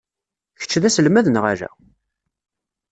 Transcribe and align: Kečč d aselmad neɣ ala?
Kečč 0.59 0.73
d 0.81 0.83
aselmad 0.87 1.27
neɣ 1.29 1.45
ala? 1.51 1.69